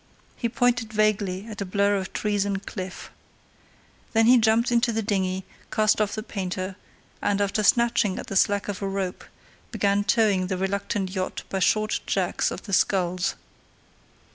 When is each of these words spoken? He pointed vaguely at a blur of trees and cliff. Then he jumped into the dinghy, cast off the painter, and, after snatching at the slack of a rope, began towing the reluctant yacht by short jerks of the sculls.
He 0.35 0.49
pointed 0.49 0.91
vaguely 0.91 1.45
at 1.47 1.61
a 1.61 1.63
blur 1.65 1.95
of 1.95 2.11
trees 2.11 2.43
and 2.43 2.65
cliff. 2.65 3.11
Then 4.13 4.25
he 4.25 4.39
jumped 4.39 4.71
into 4.71 4.91
the 4.91 5.03
dinghy, 5.03 5.45
cast 5.71 6.01
off 6.01 6.15
the 6.15 6.23
painter, 6.23 6.75
and, 7.21 7.39
after 7.39 7.61
snatching 7.61 8.17
at 8.17 8.25
the 8.25 8.35
slack 8.35 8.67
of 8.67 8.81
a 8.81 8.87
rope, 8.87 9.23
began 9.69 10.03
towing 10.03 10.47
the 10.47 10.57
reluctant 10.57 11.13
yacht 11.13 11.43
by 11.49 11.59
short 11.59 11.99
jerks 12.07 12.49
of 12.49 12.63
the 12.63 12.73
sculls. 12.73 13.35